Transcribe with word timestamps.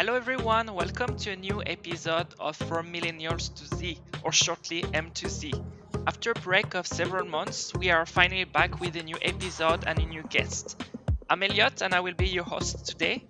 Hello 0.00 0.14
everyone, 0.14 0.72
welcome 0.72 1.14
to 1.18 1.32
a 1.32 1.36
new 1.36 1.62
episode 1.66 2.28
of 2.40 2.56
From 2.56 2.90
Millennials 2.90 3.54
to 3.54 3.76
Z, 3.76 3.98
or 4.22 4.32
shortly 4.32 4.80
M2Z. 4.80 5.62
After 6.06 6.30
a 6.30 6.40
break 6.40 6.72
of 6.72 6.86
several 6.86 7.26
months, 7.26 7.74
we 7.74 7.90
are 7.90 8.06
finally 8.06 8.44
back 8.44 8.80
with 8.80 8.96
a 8.96 9.02
new 9.02 9.18
episode 9.20 9.84
and 9.86 9.98
a 9.98 10.06
new 10.06 10.22
guest. 10.22 10.82
I'm 11.28 11.42
Elliot 11.42 11.82
and 11.82 11.92
I 11.92 12.00
will 12.00 12.14
be 12.14 12.28
your 12.28 12.44
host 12.44 12.86
today. 12.86 13.26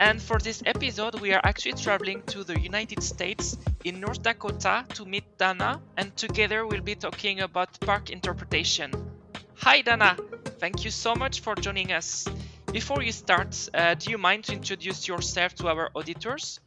And 0.00 0.22
for 0.22 0.38
this 0.38 0.62
episode, 0.64 1.20
we 1.20 1.34
are 1.34 1.42
actually 1.44 1.74
traveling 1.74 2.22
to 2.28 2.42
the 2.42 2.58
United 2.58 3.02
States 3.02 3.58
in 3.84 4.00
North 4.00 4.22
Dakota 4.22 4.86
to 4.94 5.04
meet 5.04 5.36
Dana, 5.36 5.78
and 5.98 6.16
together 6.16 6.66
we'll 6.66 6.80
be 6.80 6.94
talking 6.94 7.40
about 7.40 7.78
park 7.80 8.08
interpretation. 8.08 8.92
Hi 9.56 9.82
Dana, 9.82 10.16
thank 10.58 10.86
you 10.86 10.90
so 10.90 11.14
much 11.14 11.40
for 11.40 11.54
joining 11.54 11.92
us. 11.92 12.26
Before 12.72 13.02
you 13.02 13.12
start, 13.12 13.68
uh, 13.74 13.92
do 13.94 14.10
you 14.10 14.16
mind 14.16 14.44
to 14.44 14.54
introduce 14.54 15.06
yourself 15.06 15.54
to 15.56 15.68
our 15.68 15.90
auditors? 15.94 16.58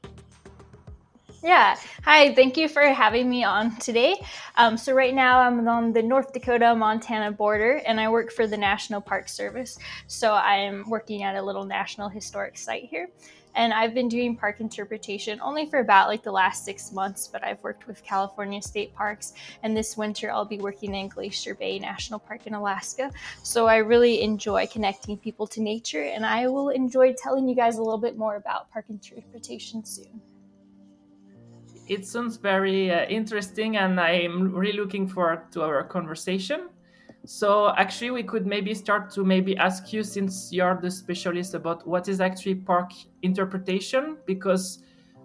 Yeah. 1.42 1.76
Hi. 2.04 2.36
Thank 2.36 2.58
you 2.58 2.70
for 2.70 2.84
having 2.84 3.28
me 3.28 3.44
on 3.44 3.76
today. 3.78 4.16
Um, 4.56 4.78
so 4.78 4.94
right 4.94 5.16
now 5.16 5.40
I'm 5.40 5.68
on 5.68 5.94
the 5.94 6.04
North 6.04 6.32
Dakota 6.32 6.76
Montana 6.76 7.32
border, 7.32 7.82
and 7.88 8.00
I 8.00 8.10
work 8.10 8.32
for 8.32 8.46
the 8.46 8.58
National 8.58 9.02
Park 9.02 9.28
Service. 9.28 9.80
So 10.06 10.34
I'm 10.34 10.88
working 10.88 11.24
at 11.24 11.36
a 11.36 11.42
little 11.42 11.66
national 11.66 12.10
historic 12.10 12.58
site 12.60 12.86
here, 12.86 13.10
and 13.56 13.74
I've 13.74 13.94
been 13.94 14.08
doing 14.08 14.36
park 14.36 14.60
interpretation 14.60 15.40
only 15.42 15.66
for 15.66 15.80
about 15.80 16.08
like 16.08 16.24
the 16.24 16.32
last 16.32 16.66
six 16.66 16.92
months. 16.92 17.28
But 17.28 17.44
I've 17.44 17.62
worked 17.64 17.88
with 17.88 18.04
California 18.04 18.62
State 18.62 18.94
Parks, 18.94 19.34
and 19.64 19.76
this 19.76 19.98
winter 19.98 20.32
I'll 20.32 20.46
be 20.46 20.60
working 20.60 20.94
in 20.94 21.08
Glacier 21.08 21.56
Bay 21.56 21.80
National 21.80 22.20
Park 22.20 22.48
in 22.48 22.54
Alaska. 22.54 23.12
So 23.44 23.68
I 23.68 23.78
really 23.78 24.22
enjoy 24.22 24.68
connecting 24.68 25.18
people 25.18 25.48
to 25.48 25.62
nature, 25.62 26.04
and 26.04 26.26
I 26.26 26.48
will 26.48 26.70
enjoy 26.70 27.14
telling 27.14 27.48
you 27.48 27.56
guys 27.56 27.78
a 27.78 27.82
little 27.82 27.98
bit 27.98 28.18
more 28.18 28.36
about 28.36 28.72
park 28.72 28.86
interpretation 28.90 29.84
soon 29.86 30.22
it 31.88 32.06
sounds 32.06 32.38
very 32.38 32.92
uh, 32.92 33.06
interesting 33.06 33.78
and 33.78 34.00
i'm 34.00 34.52
really 34.52 34.78
looking 34.78 35.08
forward 35.08 35.52
to 35.52 35.62
our 35.62 35.84
conversation 35.84 36.68
so 37.26 37.74
actually 37.78 38.12
we 38.12 38.24
could 38.24 38.46
maybe 38.46 38.74
start 38.74 39.10
to 39.10 39.24
maybe 39.24 39.58
ask 39.58 39.92
you 39.92 40.04
since 40.04 40.52
you're 40.52 40.80
the 40.82 40.90
specialist 40.90 41.54
about 41.54 41.88
what 41.88 42.08
is 42.08 42.22
actually 42.22 42.56
park 42.56 42.92
interpretation 43.24 44.18
because 44.26 44.80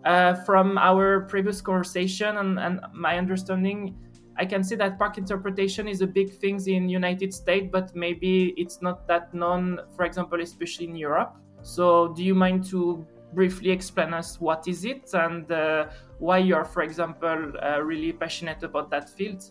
uh, 0.04 0.34
from 0.44 0.78
our 0.78 1.20
previous 1.22 1.60
conversation 1.60 2.38
and, 2.38 2.58
and, 2.58 2.80
my 2.94 3.18
understanding 3.18 3.94
i 4.36 4.44
can 4.44 4.64
see 4.64 4.74
that 4.74 4.98
park 4.98 5.18
interpretation 5.18 5.86
is 5.86 6.00
a 6.00 6.06
big 6.06 6.32
thing 6.32 6.58
in 6.66 6.88
united 6.88 7.32
states 7.34 7.68
but 7.70 7.94
maybe 7.94 8.54
it's 8.56 8.80
not 8.80 9.06
that 9.06 9.32
known 9.34 9.78
for 9.94 10.04
example 10.04 10.40
especially 10.40 10.86
in 10.86 10.96
europe 10.96 11.36
so 11.62 12.08
do 12.14 12.24
you 12.24 12.34
mind 12.34 12.64
to 12.64 13.06
briefly 13.34 13.70
explain 13.70 14.14
us 14.14 14.40
what 14.40 14.66
is 14.66 14.84
it 14.84 15.08
and 15.12 15.52
uh, 15.52 15.86
why 16.20 16.36
you're, 16.38 16.66
for 16.66 16.82
example, 16.82 17.52
uh, 17.62 17.80
really 17.80 18.12
passionate 18.12 18.62
about 18.62 18.90
that 18.90 19.08
field? 19.08 19.42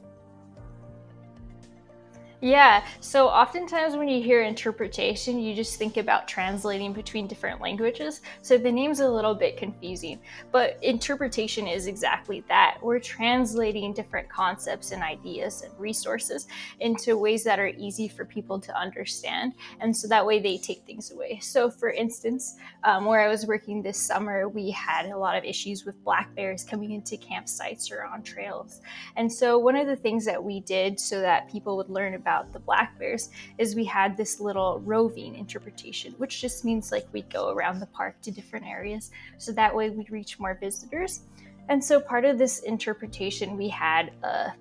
Yeah, 2.41 2.85
so 3.01 3.27
oftentimes 3.27 3.97
when 3.97 4.07
you 4.07 4.23
hear 4.23 4.43
interpretation, 4.43 5.39
you 5.39 5.53
just 5.53 5.77
think 5.77 5.97
about 5.97 6.25
translating 6.25 6.93
between 6.93 7.27
different 7.27 7.59
languages. 7.59 8.21
So 8.43 8.57
the 8.57 8.71
name's 8.71 9.01
a 9.01 9.09
little 9.09 9.35
bit 9.35 9.57
confusing, 9.57 10.19
but 10.53 10.79
interpretation 10.81 11.67
is 11.67 11.87
exactly 11.87 12.45
that. 12.47 12.77
We're 12.81 12.99
translating 12.99 13.93
different 13.93 14.29
concepts 14.29 14.91
and 14.91 15.03
ideas 15.03 15.63
and 15.63 15.77
resources 15.77 16.47
into 16.79 17.17
ways 17.17 17.43
that 17.43 17.59
are 17.59 17.73
easy 17.77 18.07
for 18.07 18.23
people 18.23 18.57
to 18.61 18.73
understand. 18.73 19.51
And 19.81 19.95
so 19.95 20.07
that 20.07 20.25
way 20.25 20.39
they 20.39 20.57
take 20.57 20.83
things 20.85 21.11
away. 21.11 21.39
So, 21.41 21.69
for 21.69 21.91
instance, 21.91 22.55
um, 22.85 23.03
where 23.03 23.19
I 23.19 23.27
was 23.27 23.47
working 23.47 23.81
this 23.81 23.97
summer, 23.97 24.47
we 24.47 24.71
had 24.71 25.07
a 25.07 25.17
lot 25.17 25.35
of 25.35 25.43
issues 25.43 25.85
with 25.85 26.01
black 26.05 26.33
bears 26.35 26.63
coming 26.63 26.91
into 26.91 27.17
campsites 27.17 27.91
or 27.91 28.05
on 28.05 28.23
trails. 28.23 28.79
And 29.17 29.29
so, 29.29 29.57
one 29.57 29.75
of 29.75 29.87
the 29.87 29.97
things 29.97 30.23
that 30.23 30.41
we 30.41 30.61
did 30.61 30.97
so 31.01 31.19
that 31.19 31.51
people 31.51 31.75
would 31.75 31.89
learn 31.89 32.13
about 32.13 32.28
about 32.29 32.53
the 32.53 32.59
black 32.59 32.97
bears 32.99 33.29
is 33.57 33.75
we 33.75 33.85
had 33.85 34.15
this 34.15 34.39
little 34.39 34.81
roving 34.85 35.33
interpretation, 35.35 36.13
which 36.19 36.39
just 36.39 36.63
means 36.63 36.91
like 36.91 37.07
we'd 37.11 37.29
go 37.31 37.49
around 37.49 37.79
the 37.79 37.87
park 37.87 38.21
to 38.21 38.29
different 38.29 38.67
areas. 38.67 39.09
So 39.39 39.51
that 39.53 39.75
way 39.75 39.89
we'd 39.89 40.11
reach 40.11 40.39
more 40.39 40.55
visitors. 40.61 41.21
And 41.69 41.83
so 41.83 41.99
part 41.99 42.25
of 42.25 42.37
this 42.37 42.59
interpretation, 42.59 43.57
we 43.57 43.67
had 43.67 44.11
a 44.21 44.51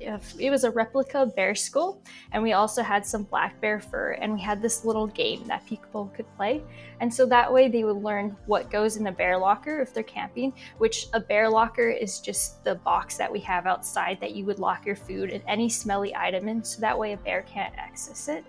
it 0.00 0.50
was 0.50 0.64
a 0.64 0.70
replica 0.70 1.26
bear 1.26 1.54
skull 1.54 2.02
and 2.32 2.42
we 2.42 2.52
also 2.52 2.82
had 2.82 3.04
some 3.04 3.24
black 3.24 3.60
bear 3.60 3.80
fur 3.80 4.12
and 4.12 4.32
we 4.32 4.40
had 4.40 4.60
this 4.60 4.84
little 4.84 5.06
game 5.06 5.46
that 5.46 5.66
people 5.66 6.12
could 6.14 6.26
play. 6.36 6.62
And 7.00 7.12
so 7.12 7.26
that 7.26 7.52
way 7.52 7.68
they 7.68 7.84
would 7.84 8.02
learn 8.02 8.36
what 8.46 8.70
goes 8.70 8.96
in 8.96 9.06
a 9.06 9.12
bear 9.12 9.38
locker 9.38 9.80
if 9.80 9.92
they're 9.92 10.02
camping 10.02 10.52
which 10.78 11.06
a 11.14 11.20
bear 11.20 11.48
locker 11.48 11.88
is 11.88 12.20
just 12.20 12.62
the 12.64 12.74
box 12.76 13.16
that 13.16 13.30
we 13.30 13.40
have 13.40 13.66
outside 13.66 14.18
that 14.20 14.34
you 14.34 14.44
would 14.44 14.58
lock 14.58 14.86
your 14.86 14.96
food 14.96 15.30
and 15.30 15.42
any 15.46 15.68
smelly 15.68 16.14
item 16.14 16.48
in 16.48 16.62
so 16.62 16.80
that 16.80 16.98
way 16.98 17.12
a 17.12 17.16
bear 17.18 17.42
can't 17.42 17.74
access 17.76 18.28
it 18.28 18.44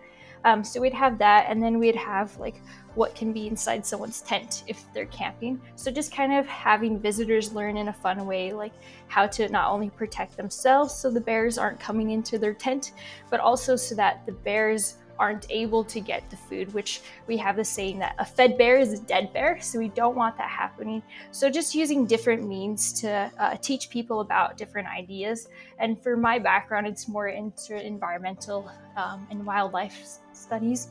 um, 0.45 0.63
so 0.63 0.79
we'd 0.79 0.93
have 0.93 1.17
that, 1.17 1.45
and 1.49 1.61
then 1.61 1.79
we'd 1.79 1.95
have 1.95 2.37
like 2.37 2.61
what 2.95 3.13
can 3.13 3.31
be 3.31 3.47
inside 3.47 3.85
someone's 3.85 4.21
tent 4.21 4.63
if 4.67 4.83
they're 4.93 5.05
camping. 5.05 5.61
So 5.75 5.91
just 5.91 6.11
kind 6.11 6.33
of 6.33 6.47
having 6.47 6.99
visitors 6.99 7.53
learn 7.53 7.77
in 7.77 7.89
a 7.89 7.93
fun 7.93 8.25
way, 8.25 8.53
like 8.53 8.73
how 9.07 9.27
to 9.27 9.47
not 9.49 9.69
only 9.71 9.91
protect 9.91 10.35
themselves 10.35 10.95
so 10.95 11.11
the 11.11 11.21
bears 11.21 11.57
aren't 11.59 11.79
coming 11.79 12.09
into 12.09 12.39
their 12.39 12.55
tent, 12.55 12.93
but 13.29 13.39
also 13.39 13.75
so 13.75 13.93
that 13.95 14.25
the 14.25 14.31
bears 14.31 14.95
aren't 15.19 15.45
able 15.49 15.83
to 15.83 15.99
get 15.99 16.27
the 16.29 16.37
food, 16.37 16.73
which 16.73 17.01
we 17.27 17.37
have 17.37 17.55
the 17.55 17.63
saying 17.63 17.99
that 17.99 18.15
a 18.19 18.25
fed 18.25 18.57
bear 18.57 18.79
is 18.79 18.93
a 18.93 19.01
dead 19.01 19.33
bear. 19.33 19.59
So 19.61 19.79
we 19.79 19.89
don't 19.89 20.15
want 20.15 20.37
that 20.37 20.49
happening. 20.49 21.01
So 21.31 21.49
just 21.49 21.75
using 21.75 22.05
different 22.05 22.47
means 22.47 22.93
to 23.01 23.31
uh, 23.39 23.57
teach 23.57 23.89
people 23.89 24.21
about 24.21 24.57
different 24.57 24.87
ideas. 24.87 25.49
And 25.79 26.01
for 26.01 26.15
my 26.17 26.39
background, 26.39 26.87
it's 26.87 27.07
more 27.07 27.27
into 27.27 27.83
environmental 27.83 28.71
um, 28.95 29.27
and 29.29 29.45
wildlife 29.45 30.19
studies. 30.37 30.89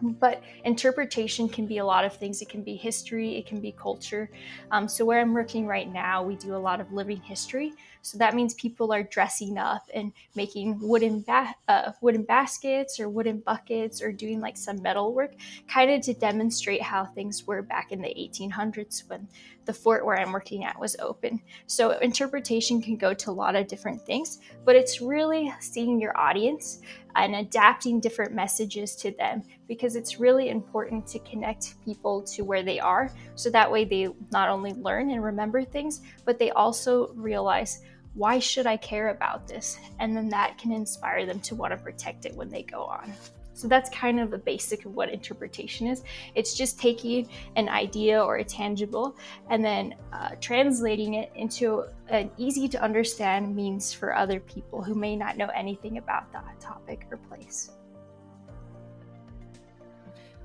But 0.00 0.42
interpretation 0.64 1.48
can 1.48 1.66
be 1.66 1.78
a 1.78 1.84
lot 1.84 2.04
of 2.04 2.12
things. 2.12 2.40
It 2.40 2.48
can 2.48 2.62
be 2.62 2.76
history, 2.76 3.36
it 3.36 3.46
can 3.46 3.60
be 3.60 3.72
culture. 3.72 4.30
Um, 4.70 4.86
so, 4.88 5.04
where 5.04 5.20
I'm 5.20 5.34
working 5.34 5.66
right 5.66 5.92
now, 5.92 6.22
we 6.22 6.36
do 6.36 6.54
a 6.54 6.56
lot 6.56 6.80
of 6.80 6.92
living 6.92 7.20
history. 7.20 7.72
So 8.02 8.18
that 8.18 8.34
means 8.34 8.54
people 8.54 8.92
are 8.92 9.02
dressing 9.02 9.58
up 9.58 9.88
and 9.92 10.12
making 10.34 10.78
wooden 10.80 11.20
ba- 11.20 11.54
uh, 11.68 11.92
wooden 12.00 12.22
baskets 12.22 13.00
or 13.00 13.08
wooden 13.08 13.40
buckets 13.40 14.02
or 14.02 14.12
doing 14.12 14.40
like 14.40 14.56
some 14.56 14.82
metal 14.82 15.12
work, 15.12 15.32
kind 15.68 15.90
of 15.90 16.00
to 16.02 16.14
demonstrate 16.14 16.82
how 16.82 17.04
things 17.04 17.46
were 17.46 17.62
back 17.62 17.92
in 17.92 18.00
the 18.00 18.08
1800s 18.08 19.08
when 19.08 19.28
the 19.66 19.72
fort 19.72 20.04
where 20.06 20.18
I'm 20.18 20.32
working 20.32 20.64
at 20.64 20.78
was 20.80 20.96
open. 20.98 21.40
So 21.66 21.98
interpretation 21.98 22.80
can 22.80 22.96
go 22.96 23.12
to 23.12 23.30
a 23.30 23.32
lot 23.32 23.54
of 23.54 23.68
different 23.68 24.00
things, 24.00 24.38
but 24.64 24.74
it's 24.74 25.00
really 25.02 25.52
seeing 25.60 26.00
your 26.00 26.16
audience 26.16 26.80
and 27.16 27.34
adapting 27.34 28.00
different 28.00 28.32
messages 28.32 28.94
to 28.96 29.10
them 29.12 29.42
because 29.66 29.96
it's 29.96 30.18
really 30.18 30.48
important 30.48 31.06
to 31.08 31.18
connect 31.20 31.74
people 31.84 32.22
to 32.22 32.42
where 32.42 32.62
they 32.62 32.78
are 32.78 33.12
so 33.34 33.50
that 33.50 33.70
way 33.70 33.84
they 33.84 34.08
not 34.30 34.48
only 34.48 34.72
learn 34.74 35.10
and 35.10 35.22
remember 35.22 35.64
things, 35.64 36.00
but 36.24 36.38
they 36.38 36.50
also 36.52 37.12
realize 37.14 37.82
why 38.14 38.38
should 38.38 38.66
I 38.66 38.76
care 38.76 39.10
about 39.10 39.46
this? 39.46 39.78
And 39.98 40.16
then 40.16 40.28
that 40.30 40.58
can 40.58 40.72
inspire 40.72 41.26
them 41.26 41.40
to 41.40 41.54
want 41.54 41.72
to 41.72 41.76
protect 41.76 42.26
it 42.26 42.34
when 42.34 42.48
they 42.48 42.62
go 42.62 42.82
on. 42.84 43.12
So 43.58 43.66
that's 43.66 43.90
kind 43.90 44.20
of 44.20 44.30
the 44.30 44.38
basic 44.38 44.84
of 44.84 44.94
what 44.94 45.10
interpretation 45.10 45.88
is. 45.88 46.04
It's 46.36 46.54
just 46.54 46.78
taking 46.78 47.28
an 47.56 47.68
idea 47.68 48.22
or 48.22 48.36
a 48.36 48.44
tangible 48.44 49.16
and 49.50 49.64
then 49.64 49.96
uh, 50.12 50.36
translating 50.40 51.14
it 51.14 51.32
into 51.34 51.84
an 52.08 52.30
easy 52.38 52.68
to 52.68 52.80
understand 52.80 53.56
means 53.56 53.92
for 53.92 54.14
other 54.14 54.38
people 54.38 54.80
who 54.80 54.94
may 54.94 55.16
not 55.16 55.36
know 55.36 55.48
anything 55.48 55.98
about 55.98 56.32
that 56.32 56.60
topic 56.60 57.06
or 57.10 57.16
place. 57.16 57.72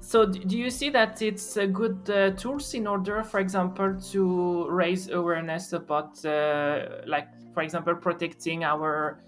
So, 0.04 0.26
do 0.26 0.58
you 0.58 0.70
see 0.70 0.90
that 0.90 1.22
it's 1.22 1.56
a 1.56 1.66
good 1.66 2.10
uh, 2.10 2.32
tools 2.32 2.74
in 2.74 2.88
order, 2.88 3.24
for 3.24 3.40
example, 3.40 3.96
to 4.12 4.68
raise 4.70 5.10
awareness 5.10 5.72
about, 5.72 6.24
uh, 6.26 7.02
like, 7.08 7.30
for 7.54 7.64
example, 7.64 7.96
protecting 7.96 8.66
our 8.66 9.24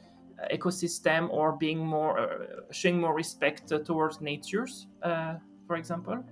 ecosystem 0.52 1.30
or 1.30 1.54
being 1.54 1.80
more 1.80 2.20
uh, 2.20 2.62
showing 2.72 3.00
more 3.00 3.16
respect 3.16 3.72
towards 3.86 4.22
natures 4.22 4.88
uh, 5.04 5.36
for 5.66 5.78
example 5.78 6.24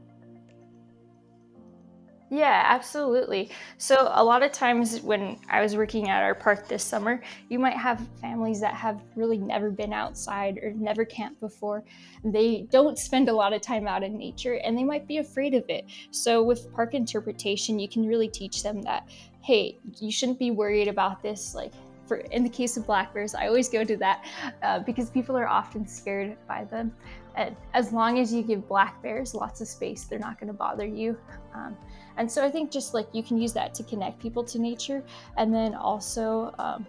yeah, 2.34 2.64
absolutely. 2.66 3.52
So, 3.78 4.12
a 4.12 4.24
lot 4.24 4.42
of 4.42 4.52
times 4.52 5.02
when 5.02 5.38
I 5.52 5.62
was 5.62 5.76
working 5.76 6.10
at 6.10 6.24
our 6.24 6.34
park 6.34 6.68
this 6.68 6.84
summer, 6.84 7.22
you 7.48 7.60
might 7.60 7.78
have 7.78 8.08
families 8.22 8.60
that 8.60 8.74
have 8.74 9.00
really 9.16 9.38
never 9.38 9.70
been 9.70 9.94
outside 9.94 10.58
or 10.58 10.74
never 10.74 11.06
camped 11.06 11.40
before. 11.40 11.84
They 12.24 12.66
don't 12.72 12.98
spend 12.98 13.30
a 13.30 13.34
lot 13.34 13.54
of 13.54 13.62
time 13.62 13.88
out 13.88 14.02
in 14.02 14.18
nature 14.18 14.56
and 14.56 14.76
they 14.76 14.84
might 14.84 15.08
be 15.08 15.18
afraid 15.18 15.54
of 15.54 15.64
it. 15.70 15.86
So, 16.10 16.42
with 16.42 16.74
park 16.74 16.96
interpretation, 16.96 17.78
you 17.78 17.88
can 17.88 18.08
really 18.08 18.30
teach 18.30 18.64
them 18.64 18.82
that, 18.82 19.08
hey, 19.44 19.78
you 20.00 20.12
shouldn't 20.12 20.40
be 20.40 20.50
worried 20.50 20.88
about 20.88 21.22
this. 21.22 21.54
Like, 21.54 21.74
for 22.06 22.18
in 22.18 22.44
the 22.44 22.50
case 22.50 22.78
of 22.78 22.86
black 22.86 23.14
bears, 23.14 23.34
I 23.36 23.48
always 23.48 23.70
go 23.70 23.84
to 23.84 23.98
that 23.98 24.26
uh, 24.62 24.80
because 24.80 25.10
people 25.10 25.38
are 25.38 25.48
often 25.48 25.88
scared 25.88 26.38
by 26.48 26.66
them. 26.66 26.94
And 27.36 27.56
as 27.74 27.92
long 27.92 28.20
as 28.20 28.32
you 28.34 28.44
give 28.44 28.68
black 28.68 29.02
bears 29.02 29.34
lots 29.34 29.62
of 29.62 29.68
space, 29.68 30.04
they're 30.04 30.20
not 30.20 30.40
going 30.40 30.48
to 30.48 30.54
bother 30.54 30.86
you. 30.86 31.18
Um, 31.56 31.76
and 32.18 32.32
so 32.32 32.46
I 32.46 32.52
think 32.52 32.72
just 32.72 32.94
like 32.94 33.08
you 33.12 33.24
can 33.24 33.42
use 33.42 33.54
that 33.54 33.74
to 33.76 33.84
connect 33.84 34.20
people 34.20 34.44
to 34.44 34.60
nature, 34.60 35.04
and 35.38 35.54
then 35.54 35.74
also 35.74 36.54
um, 36.60 36.86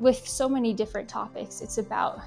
with 0.00 0.26
so 0.26 0.48
many 0.48 0.74
different 0.74 1.08
topics, 1.08 1.60
it's 1.60 1.78
about 1.78 2.20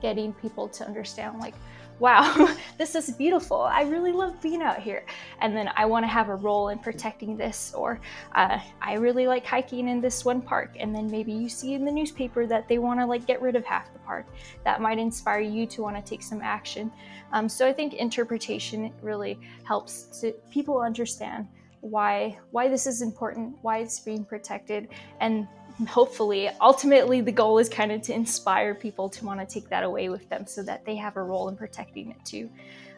getting 0.00 0.32
people 0.34 0.68
to 0.68 0.86
understand 0.86 1.38
like 1.38 1.54
wow, 1.98 2.54
this 2.78 2.94
is 2.94 3.10
beautiful. 3.10 3.60
I 3.60 3.82
really 3.82 4.12
love 4.12 4.40
being 4.40 4.62
out 4.62 4.80
here. 4.80 5.04
And 5.40 5.56
then 5.56 5.70
I 5.76 5.86
want 5.86 6.04
to 6.04 6.08
have 6.08 6.28
a 6.28 6.34
role 6.34 6.68
in 6.68 6.78
protecting 6.78 7.36
this, 7.36 7.72
or 7.74 8.00
uh, 8.34 8.58
I 8.80 8.94
really 8.94 9.26
like 9.26 9.46
hiking 9.46 9.88
in 9.88 10.00
this 10.00 10.24
one 10.24 10.40
park. 10.40 10.76
And 10.78 10.94
then 10.94 11.10
maybe 11.10 11.32
you 11.32 11.48
see 11.48 11.74
in 11.74 11.84
the 11.84 11.92
newspaper 11.92 12.46
that 12.46 12.68
they 12.68 12.78
want 12.78 13.00
to 13.00 13.06
like 13.06 13.26
get 13.26 13.40
rid 13.40 13.56
of 13.56 13.64
half 13.64 13.92
the 13.92 13.98
park. 14.00 14.26
That 14.64 14.80
might 14.80 14.98
inspire 14.98 15.40
you 15.40 15.66
to 15.66 15.82
want 15.82 15.96
to 15.96 16.02
take 16.02 16.22
some 16.22 16.42
action. 16.42 16.92
Um, 17.32 17.48
so 17.48 17.66
I 17.66 17.72
think 17.72 17.94
interpretation 17.94 18.92
really 19.02 19.38
helps 19.64 20.20
to 20.20 20.32
people 20.50 20.80
understand 20.80 21.48
why 21.80 22.36
why 22.50 22.68
this 22.68 22.86
is 22.86 23.02
important, 23.02 23.56
why 23.62 23.78
it's 23.78 24.00
being 24.00 24.24
protected, 24.24 24.88
and 25.20 25.46
hopefully, 25.84 26.48
ultimately, 26.60 27.20
the 27.20 27.32
goal 27.32 27.58
is 27.58 27.68
kind 27.68 27.92
of 27.92 28.00
to 28.02 28.14
inspire 28.14 28.74
people 28.74 29.08
to 29.10 29.24
want 29.24 29.40
to 29.40 29.46
take 29.46 29.68
that 29.68 29.84
away 29.84 30.08
with 30.08 30.28
them 30.30 30.46
so 30.46 30.62
that 30.62 30.84
they 30.86 30.96
have 30.96 31.16
a 31.16 31.22
role 31.22 31.48
in 31.48 31.56
protecting 31.56 32.10
it 32.10 32.24
too. 32.24 32.48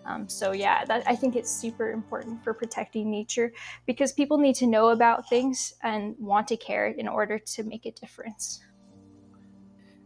Um, 0.07 0.29
so 0.29 0.53
yeah, 0.53 0.85
that, 0.85 1.03
I 1.07 1.17
think 1.17 1.37
it's 1.37 1.51
super 1.51 1.91
important 1.91 2.43
for 2.43 2.55
protecting 2.55 3.11
nature 3.11 3.53
because 3.85 4.13
people 4.13 4.39
need 4.39 4.55
to 4.57 4.67
know 4.67 4.89
about 4.91 5.29
things 5.29 5.75
and 5.83 6.15
want 6.19 6.49
to 6.49 6.57
care 6.57 6.87
in 6.87 7.09
order 7.09 7.39
to 7.39 7.63
make 7.65 7.85
a 7.85 7.91
difference. 7.91 8.61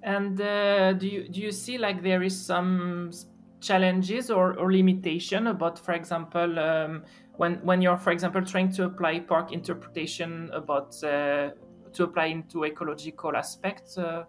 And 0.03 0.41
uh, 0.41 0.95
do 0.95 1.07
you 1.07 1.29
do 1.29 1.41
you 1.41 1.53
see 1.53 1.79
like 1.79 2.03
there 2.03 2.25
is 2.25 2.37
some 2.37 3.13
challenges 3.61 4.31
or, 4.31 4.59
or 4.59 4.73
limitation 4.73 5.47
about, 5.47 5.79
for 5.79 5.93
example, 5.93 6.59
um, 6.59 7.05
when 7.37 7.55
when 7.63 7.81
you're, 7.81 7.97
for 7.97 8.11
example, 8.11 8.43
trying 8.43 8.73
to 8.73 8.85
apply 8.85 9.21
park 9.21 9.53
interpretation 9.53 10.51
about 10.53 11.03
uh, 11.05 11.51
to 11.95 12.05
apply 12.05 12.27
into 12.27 12.65
ecological 12.65 13.37
aspects. 13.37 13.99
Uh, 13.99 14.25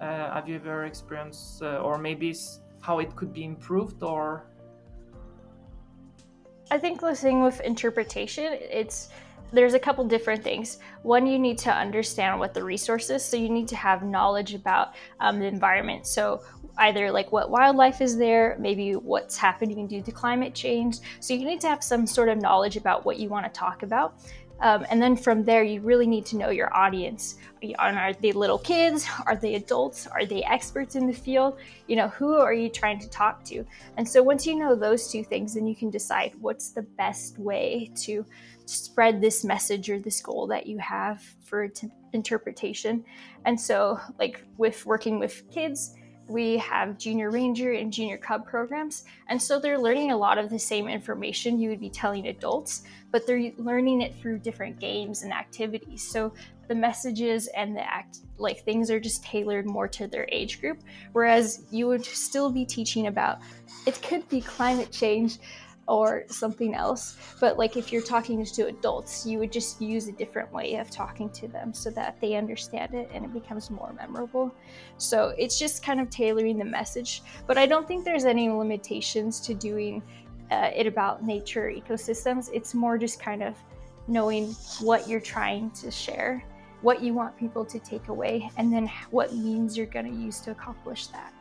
uh, 0.00 0.34
have 0.34 0.48
you 0.48 0.56
ever 0.56 0.84
experienced, 0.84 1.62
uh, 1.62 1.78
or 1.78 1.98
maybe 1.98 2.34
how 2.80 2.98
it 2.98 3.14
could 3.16 3.32
be 3.32 3.44
improved, 3.44 4.02
or? 4.02 4.46
I 6.70 6.78
think 6.78 7.00
the 7.00 7.14
thing 7.14 7.42
with 7.42 7.60
interpretation, 7.60 8.58
it's 8.60 9.08
there's 9.52 9.74
a 9.74 9.78
couple 9.78 10.04
different 10.04 10.42
things. 10.42 10.78
One, 11.02 11.26
you 11.26 11.38
need 11.38 11.58
to 11.58 11.72
understand 11.72 12.38
what 12.38 12.52
the 12.52 12.64
resource 12.64 13.10
is, 13.10 13.24
so 13.24 13.36
you 13.36 13.48
need 13.48 13.68
to 13.68 13.76
have 13.76 14.02
knowledge 14.02 14.54
about 14.54 14.94
um, 15.20 15.38
the 15.38 15.46
environment. 15.46 16.06
So 16.06 16.42
either 16.78 17.10
like 17.10 17.32
what 17.32 17.50
wildlife 17.50 18.00
is 18.00 18.18
there, 18.18 18.56
maybe 18.58 18.96
what's 18.96 19.36
happening 19.36 19.86
due 19.86 20.02
to 20.02 20.12
climate 20.12 20.54
change. 20.54 20.98
So 21.20 21.32
you 21.32 21.46
need 21.46 21.60
to 21.60 21.68
have 21.68 21.82
some 21.82 22.06
sort 22.06 22.28
of 22.28 22.38
knowledge 22.38 22.76
about 22.76 23.04
what 23.04 23.18
you 23.18 23.28
want 23.28 23.46
to 23.46 23.58
talk 23.58 23.82
about. 23.82 24.18
Um, 24.60 24.86
and 24.90 25.00
then 25.00 25.16
from 25.16 25.44
there, 25.44 25.62
you 25.62 25.80
really 25.80 26.06
need 26.06 26.24
to 26.26 26.36
know 26.36 26.50
your 26.50 26.74
audience. 26.74 27.36
Are 27.78 28.12
they 28.14 28.32
little 28.32 28.58
kids? 28.58 29.06
Are 29.26 29.36
they 29.36 29.56
adults? 29.56 30.06
Are 30.06 30.24
they 30.24 30.42
experts 30.44 30.94
in 30.94 31.06
the 31.06 31.12
field? 31.12 31.58
You 31.88 31.96
know, 31.96 32.08
who 32.08 32.34
are 32.36 32.54
you 32.54 32.68
trying 32.68 32.98
to 33.00 33.08
talk 33.10 33.44
to? 33.46 33.64
And 33.96 34.08
so 34.08 34.22
once 34.22 34.46
you 34.46 34.56
know 34.56 34.74
those 34.74 35.10
two 35.10 35.24
things, 35.24 35.54
then 35.54 35.66
you 35.66 35.76
can 35.76 35.90
decide 35.90 36.32
what's 36.40 36.70
the 36.70 36.82
best 36.82 37.38
way 37.38 37.90
to 37.96 38.24
spread 38.66 39.20
this 39.20 39.44
message 39.44 39.90
or 39.90 39.98
this 39.98 40.20
goal 40.20 40.46
that 40.48 40.66
you 40.66 40.78
have 40.78 41.22
for 41.44 41.68
t- 41.68 41.88
interpretation. 42.12 43.04
And 43.44 43.60
so, 43.60 44.00
like 44.18 44.42
with 44.56 44.84
working 44.86 45.18
with 45.18 45.48
kids, 45.50 45.94
we 46.28 46.56
have 46.58 46.98
junior 46.98 47.30
ranger 47.30 47.72
and 47.72 47.92
junior 47.92 48.18
cub 48.18 48.44
programs 48.44 49.04
and 49.28 49.40
so 49.40 49.60
they're 49.60 49.78
learning 49.78 50.10
a 50.10 50.16
lot 50.16 50.38
of 50.38 50.50
the 50.50 50.58
same 50.58 50.88
information 50.88 51.60
you 51.60 51.68
would 51.68 51.80
be 51.80 51.90
telling 51.90 52.26
adults 52.28 52.82
but 53.16 53.26
they're 53.26 53.50
learning 53.56 54.02
it 54.02 54.14
through 54.16 54.38
different 54.38 54.78
games 54.78 55.22
and 55.22 55.32
activities. 55.32 56.02
So 56.02 56.34
the 56.68 56.74
messages 56.74 57.46
and 57.56 57.74
the 57.74 57.80
act 57.80 58.18
like 58.38 58.62
things 58.62 58.90
are 58.90 59.00
just 59.00 59.22
tailored 59.22 59.64
more 59.64 59.88
to 59.88 60.06
their 60.06 60.28
age 60.30 60.60
group 60.60 60.80
whereas 61.12 61.64
you 61.70 61.86
would 61.86 62.04
still 62.04 62.50
be 62.50 62.66
teaching 62.66 63.06
about 63.06 63.38
it 63.86 64.02
could 64.02 64.28
be 64.28 64.40
climate 64.40 64.90
change 64.90 65.38
or 65.88 66.24
something 66.28 66.74
else. 66.74 67.16
But 67.40 67.58
like 67.58 67.76
if 67.76 67.92
you're 67.92 68.02
talking 68.02 68.44
to 68.44 68.66
adults, 68.66 69.24
you 69.26 69.38
would 69.38 69.52
just 69.52 69.80
use 69.80 70.08
a 70.08 70.12
different 70.12 70.52
way 70.52 70.76
of 70.76 70.90
talking 70.90 71.30
to 71.30 71.48
them 71.48 71.72
so 71.72 71.90
that 71.90 72.20
they 72.20 72.34
understand 72.34 72.94
it 72.94 73.08
and 73.12 73.24
it 73.24 73.32
becomes 73.32 73.70
more 73.70 73.92
memorable. 73.92 74.54
So 74.98 75.34
it's 75.38 75.58
just 75.58 75.84
kind 75.84 76.00
of 76.00 76.10
tailoring 76.10 76.58
the 76.58 76.64
message. 76.64 77.22
But 77.46 77.58
I 77.58 77.66
don't 77.66 77.86
think 77.86 78.04
there's 78.04 78.24
any 78.24 78.48
limitations 78.48 79.40
to 79.40 79.54
doing 79.54 80.02
uh, 80.50 80.70
it 80.74 80.86
about 80.86 81.24
nature 81.24 81.72
ecosystems. 81.74 82.48
It's 82.52 82.74
more 82.74 82.98
just 82.98 83.20
kind 83.20 83.42
of 83.42 83.56
knowing 84.08 84.52
what 84.80 85.08
you're 85.08 85.20
trying 85.20 85.70
to 85.72 85.90
share, 85.90 86.44
what 86.82 87.02
you 87.02 87.12
want 87.14 87.36
people 87.36 87.64
to 87.64 87.78
take 87.80 88.08
away, 88.08 88.48
and 88.56 88.72
then 88.72 88.90
what 89.10 89.34
means 89.34 89.76
you're 89.76 89.86
going 89.86 90.06
to 90.06 90.16
use 90.16 90.40
to 90.40 90.52
accomplish 90.52 91.08
that. 91.08 91.32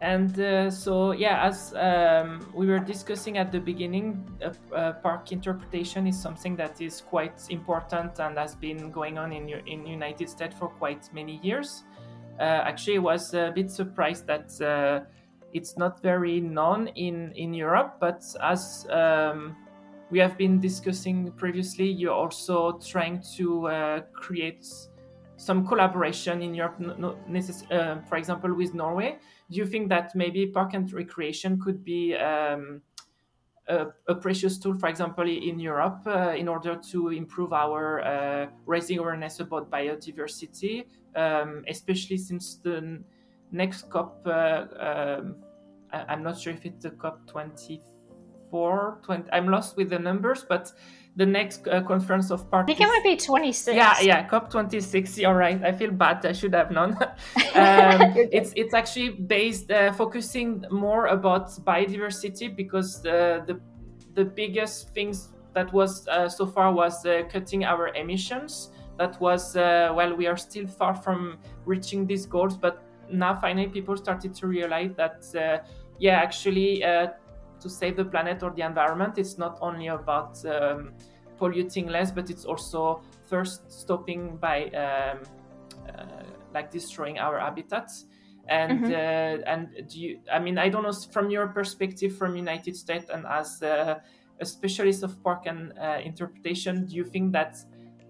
And 0.00 0.38
uh, 0.38 0.70
so, 0.70 1.10
yeah, 1.10 1.44
as 1.44 1.74
um, 1.74 2.48
we 2.54 2.68
were 2.68 2.78
discussing 2.78 3.36
at 3.36 3.50
the 3.50 3.58
beginning, 3.58 4.24
uh, 4.40 4.74
uh, 4.74 4.92
park 4.92 5.32
interpretation 5.32 6.06
is 6.06 6.20
something 6.20 6.54
that 6.56 6.80
is 6.80 7.00
quite 7.00 7.40
important 7.50 8.20
and 8.20 8.38
has 8.38 8.54
been 8.54 8.92
going 8.92 9.18
on 9.18 9.32
in 9.32 9.48
in 9.66 9.84
United 9.86 10.28
States 10.28 10.54
for 10.56 10.68
quite 10.68 11.12
many 11.12 11.40
years. 11.42 11.82
Uh, 12.38 12.42
actually, 12.42 12.98
I 12.98 13.00
was 13.00 13.34
a 13.34 13.50
bit 13.52 13.72
surprised 13.72 14.28
that 14.28 14.60
uh, 14.60 15.04
it's 15.52 15.76
not 15.76 16.00
very 16.00 16.40
known 16.40 16.86
in 16.94 17.32
in 17.34 17.52
Europe. 17.52 17.96
But 17.98 18.22
as 18.40 18.86
um, 18.90 19.56
we 20.12 20.20
have 20.20 20.38
been 20.38 20.60
discussing 20.60 21.32
previously, 21.32 21.90
you're 21.90 22.14
also 22.14 22.78
trying 22.78 23.20
to 23.36 23.66
uh, 23.66 24.00
create 24.12 24.64
some 25.36 25.66
collaboration 25.66 26.40
in 26.40 26.54
Europe, 26.54 26.78
necess- 27.28 27.66
for 28.08 28.16
example, 28.16 28.54
with 28.54 28.74
Norway 28.74 29.18
do 29.50 29.56
you 29.56 29.66
think 29.66 29.88
that 29.88 30.14
maybe 30.14 30.46
park 30.46 30.74
and 30.74 30.92
recreation 30.92 31.60
could 31.60 31.82
be 31.82 32.14
um, 32.14 32.82
a, 33.68 33.86
a, 34.06 34.14
precious 34.14 34.58
tool, 34.58 34.74
for 34.74 34.88
example, 34.88 35.28
in 35.28 35.58
Europe, 35.58 36.00
uh, 36.06 36.34
in 36.36 36.48
order 36.48 36.76
to 36.90 37.08
improve 37.08 37.52
our 37.52 38.00
uh, 38.00 38.46
raising 38.66 38.98
awareness 38.98 39.40
about 39.40 39.70
biodiversity, 39.70 40.84
um, 41.16 41.64
especially 41.68 42.16
since 42.16 42.56
the 42.56 43.02
next 43.52 43.90
COP, 43.90 44.26
uh, 44.26 44.64
um, 44.78 45.36
I'm 45.92 46.22
not 46.22 46.38
sure 46.38 46.52
if 46.52 46.64
it's 46.64 46.82
the 46.82 46.90
COP 46.90 47.26
24, 47.26 49.00
20, 49.02 49.30
I'm 49.32 49.48
lost 49.48 49.76
with 49.76 49.90
the 49.90 49.98
numbers, 49.98 50.44
but 50.46 50.72
the 51.18 51.26
next 51.26 51.66
uh, 51.66 51.82
conference 51.82 52.30
of 52.30 52.48
parties. 52.48 52.74
I 52.74 52.78
think 52.78 52.88
it 52.88 52.92
might 52.92 53.02
be 53.02 53.16
26. 53.16 53.76
Yeah, 53.76 54.00
yeah, 54.00 54.22
COP 54.28 54.50
26. 54.50 55.18
You're 55.18 55.34
right. 55.34 55.60
I 55.64 55.72
feel 55.72 55.90
bad. 55.90 56.24
I 56.24 56.32
should 56.32 56.54
have 56.54 56.70
known. 56.70 56.92
um, 57.54 58.14
it's 58.30 58.52
it's 58.54 58.72
actually 58.72 59.10
based 59.10 59.70
uh, 59.70 59.92
focusing 59.92 60.64
more 60.70 61.06
about 61.06 61.50
biodiversity 61.66 62.54
because 62.54 63.02
the 63.02 63.42
the, 63.48 63.60
the 64.14 64.24
biggest 64.24 64.94
things 64.94 65.30
that 65.54 65.72
was 65.72 66.06
uh, 66.06 66.28
so 66.28 66.46
far 66.46 66.72
was 66.72 67.04
uh, 67.04 67.22
cutting 67.28 67.64
our 67.64 67.88
emissions. 67.94 68.70
That 68.96 69.20
was 69.20 69.56
uh, 69.56 69.92
well, 69.96 70.14
we 70.14 70.28
are 70.28 70.36
still 70.36 70.68
far 70.68 70.94
from 70.94 71.38
reaching 71.66 72.06
these 72.06 72.26
goals, 72.26 72.56
but 72.56 72.84
now 73.10 73.34
finally 73.34 73.66
people 73.66 73.96
started 73.96 74.34
to 74.34 74.46
realize 74.46 74.92
that 74.96 75.24
uh, 75.34 75.66
yeah, 75.98 76.20
actually 76.20 76.84
to 77.60 77.68
save 77.68 77.96
the 77.96 78.04
planet 78.04 78.42
or 78.42 78.50
the 78.50 78.62
environment. 78.62 79.18
It's 79.18 79.38
not 79.38 79.58
only 79.60 79.88
about 79.88 80.44
um, 80.46 80.92
polluting 81.38 81.88
less, 81.88 82.10
but 82.10 82.30
it's 82.30 82.44
also 82.44 83.02
first 83.26 83.70
stopping 83.70 84.36
by 84.36 84.64
um, 84.66 85.20
uh, 85.88 86.24
like 86.54 86.70
destroying 86.70 87.18
our 87.18 87.38
habitats. 87.38 88.06
And 88.48 88.84
mm-hmm. 88.84 88.92
uh, 88.92 89.52
and 89.52 89.68
do 89.88 90.00
you? 90.00 90.20
I 90.32 90.38
mean, 90.38 90.56
I 90.56 90.70
don't 90.70 90.82
know 90.82 90.92
from 91.12 91.30
your 91.30 91.48
perspective, 91.48 92.16
from 92.16 92.34
United 92.34 92.76
States, 92.76 93.10
and 93.10 93.26
as 93.26 93.62
a 93.62 94.00
specialist 94.44 95.02
of 95.02 95.22
park 95.22 95.46
and 95.46 95.72
uh, 95.78 95.98
interpretation, 96.02 96.86
do 96.86 96.94
you 96.94 97.04
think 97.04 97.32
that 97.32 97.56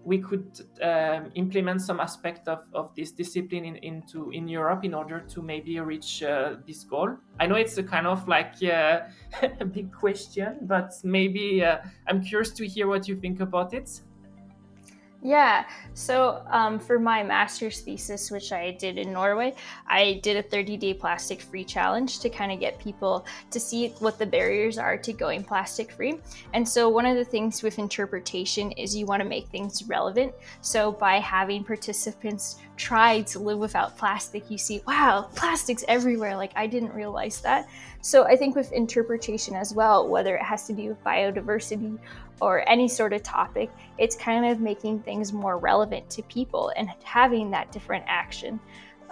we 0.03 0.17
could 0.17 0.61
um, 0.81 1.31
implement 1.35 1.81
some 1.81 1.99
aspect 1.99 2.47
of, 2.47 2.63
of 2.73 2.93
this 2.95 3.11
discipline 3.11 3.65
in, 3.65 3.75
into 3.77 4.31
in 4.31 4.47
Europe 4.47 4.83
in 4.83 4.93
order 4.93 5.19
to 5.19 5.41
maybe 5.41 5.79
reach 5.79 6.23
uh, 6.23 6.55
this 6.65 6.83
goal? 6.83 7.17
I 7.39 7.47
know 7.47 7.55
it's 7.55 7.77
a 7.77 7.83
kind 7.83 8.07
of 8.07 8.27
like 8.27 8.55
uh, 8.63 9.01
a 9.59 9.65
big 9.65 9.91
question, 9.93 10.59
but 10.61 10.93
maybe 11.03 11.63
uh, 11.63 11.77
I'm 12.07 12.21
curious 12.23 12.51
to 12.51 12.67
hear 12.67 12.87
what 12.87 13.07
you 13.07 13.15
think 13.15 13.39
about 13.39 13.73
it. 13.73 14.01
Yeah. 15.21 15.65
So 15.95 16.41
um, 16.47 16.79
for 16.79 16.97
my 16.97 17.23
master's 17.23 17.81
thesis, 17.81 18.31
which 18.31 18.53
I 18.53 18.71
did 18.71 18.97
in 18.97 19.11
Norway, 19.11 19.53
I 19.85 20.21
did 20.23 20.37
a 20.37 20.43
30 20.43 20.77
day 20.77 20.93
plastic 20.93 21.41
free 21.41 21.65
challenge 21.65 22.19
to 22.19 22.29
kind 22.29 22.53
of 22.53 22.59
get 22.61 22.79
people 22.79 23.25
to 23.51 23.59
see 23.59 23.89
what 23.99 24.17
the 24.17 24.25
barriers 24.25 24.77
are 24.77 24.97
to 24.97 25.11
going 25.11 25.43
plastic 25.43 25.91
free. 25.91 26.19
And 26.53 26.67
so 26.67 26.87
one 26.87 27.05
of 27.05 27.17
the 27.17 27.25
things 27.25 27.61
with 27.61 27.79
interpretation 27.79 28.71
is 28.73 28.95
you 28.95 29.05
want 29.05 29.21
to 29.21 29.27
make 29.27 29.47
things 29.49 29.83
relevant. 29.83 30.33
So 30.61 30.93
by 30.93 31.17
having 31.17 31.65
participants 31.65 32.57
try 32.79 33.21
to 33.21 33.39
live 33.39 33.59
without 33.59 33.97
plastic, 33.97 34.49
you 34.49 34.57
see, 34.57 34.81
wow, 34.87 35.29
plastic's 35.35 35.83
everywhere. 35.87 36.35
Like 36.37 36.53
I 36.55 36.65
didn't 36.65 36.93
realize 36.93 37.41
that. 37.41 37.67
So 38.01 38.23
I 38.23 38.37
think 38.37 38.55
with 38.55 38.71
interpretation 38.71 39.53
as 39.53 39.73
well, 39.73 40.07
whether 40.07 40.35
it 40.35 40.41
has 40.41 40.65
to 40.67 40.73
do 40.73 40.87
with 40.87 41.03
biodiversity 41.03 41.99
or 42.41 42.67
any 42.69 42.87
sort 42.87 43.11
of 43.11 43.21
topic, 43.21 43.69
it's 43.97 44.15
kind 44.15 44.45
of 44.45 44.61
making 44.61 45.01
things 45.01 45.33
more 45.33 45.57
relevant 45.57 46.09
to 46.11 46.23
people 46.23 46.71
and 46.77 46.89
having 47.03 47.51
that 47.51 47.69
different 47.73 48.05
action 48.07 48.59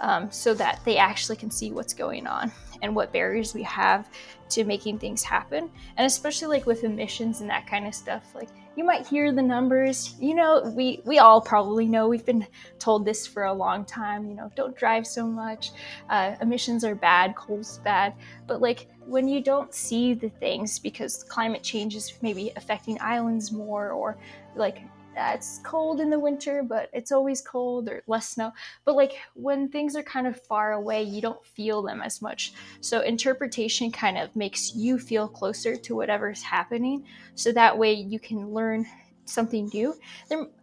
um, 0.00 0.30
so 0.30 0.54
that 0.54 0.80
they 0.86 0.96
actually 0.96 1.36
can 1.36 1.50
see 1.50 1.70
what's 1.70 1.92
going 1.92 2.26
on 2.26 2.50
and 2.80 2.94
what 2.94 3.12
barriers 3.12 3.52
we 3.52 3.62
have 3.64 4.08
to 4.48 4.64
making 4.64 4.98
things 4.98 5.22
happen. 5.22 5.70
And 5.98 6.06
especially 6.06 6.48
like 6.48 6.64
with 6.64 6.84
emissions 6.84 7.42
and 7.42 7.50
that 7.50 7.66
kind 7.66 7.86
of 7.86 7.94
stuff, 7.94 8.34
like 8.34 8.48
you 8.78 8.84
might 8.84 9.04
hear 9.04 9.32
the 9.32 9.42
numbers. 9.42 10.14
You 10.20 10.36
know, 10.36 10.72
we 10.76 11.02
we 11.04 11.18
all 11.18 11.40
probably 11.40 11.84
know 11.84 12.06
we've 12.06 12.24
been 12.24 12.46
told 12.78 13.04
this 13.04 13.26
for 13.26 13.42
a 13.46 13.52
long 13.52 13.84
time. 13.84 14.28
You 14.28 14.36
know, 14.36 14.52
don't 14.54 14.76
drive 14.76 15.04
so 15.04 15.26
much. 15.26 15.72
Uh, 16.08 16.36
emissions 16.40 16.84
are 16.84 16.94
bad. 16.94 17.34
Coal's 17.34 17.78
bad. 17.78 18.14
But 18.46 18.60
like 18.60 18.86
when 19.04 19.26
you 19.26 19.42
don't 19.42 19.74
see 19.74 20.14
the 20.14 20.28
things 20.28 20.78
because 20.78 21.24
climate 21.24 21.64
change 21.64 21.96
is 21.96 22.12
maybe 22.22 22.52
affecting 22.54 22.96
islands 23.00 23.50
more, 23.50 23.90
or 23.90 24.16
like 24.54 24.78
it's 25.18 25.60
cold 25.64 26.00
in 26.00 26.10
the 26.10 26.18
winter, 26.18 26.62
but 26.62 26.90
it's 26.92 27.12
always 27.12 27.40
cold 27.40 27.88
or 27.88 28.02
less 28.06 28.30
snow. 28.30 28.52
But 28.84 28.96
like 28.96 29.18
when 29.34 29.68
things 29.68 29.96
are 29.96 30.02
kind 30.02 30.26
of 30.26 30.40
far 30.42 30.72
away, 30.72 31.02
you 31.02 31.20
don't 31.20 31.44
feel 31.44 31.82
them 31.82 32.00
as 32.02 32.22
much. 32.22 32.52
So 32.80 33.00
interpretation 33.00 33.90
kind 33.90 34.18
of 34.18 34.34
makes 34.34 34.74
you 34.74 34.98
feel 34.98 35.28
closer 35.28 35.76
to 35.76 35.96
whatever's 35.96 36.42
happening. 36.42 37.04
So 37.34 37.52
that 37.52 37.76
way 37.76 37.92
you 37.92 38.18
can 38.18 38.52
learn 38.52 38.86
something 39.28 39.70
new. 39.72 39.94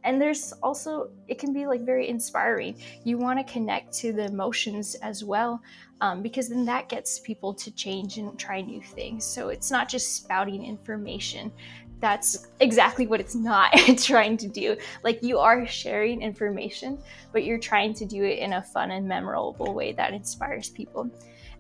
and 0.04 0.22
there's 0.22 0.54
also, 0.64 1.10
it 1.28 1.40
can 1.40 1.54
be 1.54 1.66
like 1.66 1.82
very 1.82 2.10
inspiring. 2.10 2.76
You 3.04 3.18
want 3.18 3.46
to 3.46 3.52
connect 3.52 3.94
to 4.00 4.14
the 4.14 4.26
emotions 4.26 4.96
as 4.96 5.24
well. 5.24 5.62
Um, 6.02 6.22
because 6.22 6.50
then 6.50 6.66
that 6.66 6.90
gets 6.90 7.20
people 7.20 7.54
to 7.54 7.72
change 7.72 8.18
and 8.18 8.38
try 8.38 8.60
new 8.60 8.82
things. 8.82 9.24
So 9.24 9.48
it's 9.48 9.72
not 9.72 9.88
just 9.88 10.18
spouting 10.18 10.66
information 10.66 11.54
that's 12.00 12.48
exactly 12.60 13.08
what 13.08 13.20
it's 13.20 13.36
not 13.36 13.72
trying 13.98 14.38
to 14.38 14.48
do. 14.48 14.78
Like 15.04 15.24
you 15.24 15.40
are 15.40 15.66
sharing 15.66 16.22
information, 16.22 17.00
but 17.32 17.44
you're 17.44 17.60
trying 17.60 17.94
to 17.96 18.06
do 18.06 18.24
it 18.24 18.40
in 18.40 18.54
a 18.54 18.62
fun 18.62 18.92
and 18.92 19.08
memorable 19.08 19.74
way 19.74 19.94
that 19.94 20.14
inspires 20.14 20.70
people. 20.70 21.10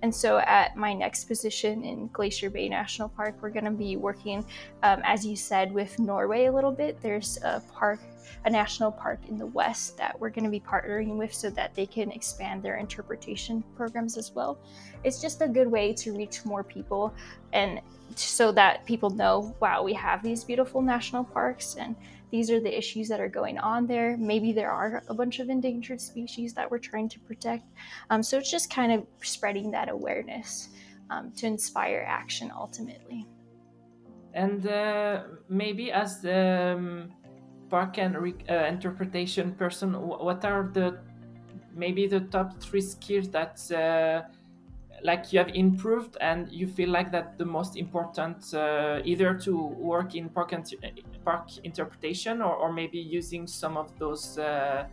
And 0.01 0.13
so, 0.13 0.39
at 0.39 0.75
my 0.75 0.93
next 0.93 1.25
position 1.25 1.83
in 1.83 2.07
Glacier 2.13 2.49
Bay 2.49 2.69
National 2.69 3.09
Park, 3.09 3.35
we're 3.41 3.49
going 3.49 3.65
to 3.65 3.71
be 3.71 3.97
working, 3.97 4.45
um, 4.83 5.01
as 5.03 5.25
you 5.25 5.35
said, 5.35 5.71
with 5.73 5.97
Norway 5.99 6.45
a 6.45 6.51
little 6.51 6.71
bit. 6.71 7.01
There's 7.01 7.37
a 7.43 7.61
park, 7.73 7.99
a 8.45 8.49
national 8.49 8.91
park 8.91 9.19
in 9.27 9.37
the 9.37 9.45
west 9.45 9.97
that 9.97 10.19
we're 10.19 10.29
going 10.29 10.45
to 10.45 10.51
be 10.51 10.59
partnering 10.59 11.17
with 11.17 11.33
so 11.33 11.49
that 11.51 11.73
they 11.75 11.85
can 11.85 12.11
expand 12.11 12.61
their 12.61 12.77
interpretation 12.77 13.63
programs 13.75 14.17
as 14.17 14.31
well. 14.33 14.57
It's 15.03 15.21
just 15.21 15.41
a 15.41 15.47
good 15.47 15.67
way 15.67 15.93
to 15.93 16.15
reach 16.15 16.45
more 16.45 16.63
people 16.63 17.13
and 17.53 17.81
so 18.15 18.51
that 18.51 18.85
people 18.85 19.09
know, 19.09 19.55
wow, 19.59 19.83
we 19.83 19.93
have 19.93 20.21
these 20.23 20.43
beautiful 20.43 20.81
national 20.81 21.23
parks 21.23 21.75
and 21.75 21.95
these 22.31 22.51
are 22.51 22.59
the 22.59 22.75
issues 22.75 23.07
that 23.07 23.19
are 23.19 23.29
going 23.29 23.57
on 23.59 23.87
there. 23.87 24.17
Maybe 24.17 24.51
there 24.51 24.71
are 24.71 25.03
a 25.07 25.13
bunch 25.13 25.39
of 25.39 25.49
endangered 25.49 26.01
species 26.01 26.53
that 26.53 26.69
we're 26.69 26.79
trying 26.79 27.07
to 27.09 27.19
protect. 27.19 27.65
Um, 28.09 28.21
so 28.23 28.37
it's 28.37 28.51
just 28.51 28.69
kind 28.69 28.91
of 28.91 29.05
spreading 29.21 29.71
that 29.71 29.89
awareness 29.89 30.69
um, 31.09 31.31
to 31.37 31.47
inspire 31.47 32.03
action 32.07 32.51
ultimately. 32.55 33.25
And 34.33 34.67
uh, 34.67 35.23
maybe 35.47 35.91
as 35.91 36.21
the 36.21 36.75
um, 36.77 37.13
park 37.69 37.97
and 37.97 38.17
re- 38.17 38.45
uh, 38.49 38.65
interpretation 38.65 39.53
person, 39.53 39.93
what 39.93 40.43
are 40.45 40.69
the 40.73 40.99
maybe 41.73 42.07
the 42.07 42.21
top 42.21 42.61
three 42.61 42.81
skills 42.81 43.29
that 43.29 43.59
uh, 43.71 44.21
like 45.03 45.31
you 45.31 45.39
have 45.39 45.49
improved 45.49 46.17
and 46.21 46.51
you 46.51 46.67
feel 46.67 46.89
like 46.89 47.11
that 47.11 47.37
the 47.37 47.45
most 47.45 47.75
important 47.75 48.53
uh, 48.53 48.99
either 49.03 49.33
to 49.33 49.55
work 49.57 50.15
in 50.15 50.29
park, 50.29 50.53
and 50.53 50.65
park 51.23 51.49
interpretation 51.63 52.41
or, 52.41 52.55
or 52.55 52.71
maybe 52.71 52.97
using 52.97 53.45
some 53.45 53.77
of 53.77 53.97
those 53.99 54.37
uh, 54.37 54.87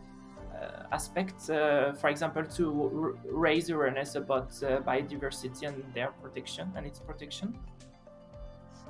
uh, 0.53 0.83
aspects 0.91 1.49
uh, 1.49 1.93
for 1.99 2.09
example 2.09 2.43
to 2.43 3.17
raise 3.25 3.69
awareness 3.69 4.15
about 4.15 4.51
biodiversity 4.85 5.67
and 5.67 5.83
their 5.93 6.11
protection 6.21 6.71
and 6.75 6.85
its 6.85 6.99
protection 6.99 7.57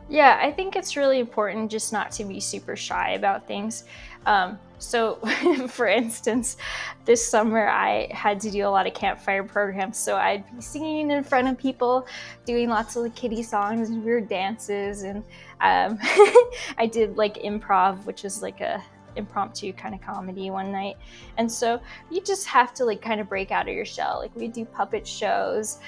yeah, 0.09 0.39
I 0.41 0.51
think 0.51 0.75
it's 0.75 0.95
really 0.95 1.19
important 1.19 1.71
just 1.71 1.93
not 1.93 2.11
to 2.13 2.25
be 2.25 2.39
super 2.39 2.75
shy 2.75 3.11
about 3.11 3.47
things. 3.47 3.85
Um, 4.25 4.59
so, 4.79 5.15
for 5.67 5.87
instance, 5.87 6.57
this 7.05 7.25
summer 7.25 7.67
I 7.67 8.09
had 8.11 8.39
to 8.41 8.51
do 8.51 8.67
a 8.67 8.69
lot 8.69 8.85
of 8.85 8.93
campfire 8.93 9.43
programs. 9.43 9.97
So 9.97 10.17
I'd 10.17 10.43
be 10.55 10.61
singing 10.61 11.09
in 11.09 11.23
front 11.23 11.47
of 11.47 11.57
people, 11.57 12.05
doing 12.45 12.69
lots 12.69 12.95
of 12.95 13.15
kitty 13.15 13.43
songs 13.43 13.89
and 13.89 14.03
weird 14.03 14.27
dances, 14.27 15.03
and 15.03 15.23
um, 15.61 15.97
I 16.77 16.89
did 16.91 17.17
like 17.17 17.35
improv, 17.35 18.05
which 18.05 18.25
is 18.25 18.41
like 18.41 18.61
a 18.61 18.83
impromptu 19.15 19.73
kind 19.73 19.93
of 19.95 20.01
comedy 20.01 20.49
one 20.49 20.71
night. 20.71 20.97
And 21.37 21.51
so 21.51 21.79
you 22.09 22.21
just 22.21 22.47
have 22.47 22.73
to 22.75 22.85
like 22.85 23.01
kind 23.01 23.21
of 23.21 23.29
break 23.29 23.51
out 23.51 23.67
of 23.67 23.73
your 23.73 23.85
shell. 23.85 24.19
Like 24.19 24.35
we 24.35 24.47
do 24.47 24.65
puppet 24.65 25.07
shows 25.07 25.79